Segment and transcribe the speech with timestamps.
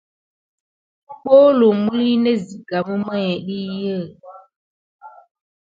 [1.23, 3.97] Ɓolu məline net ziga memaya.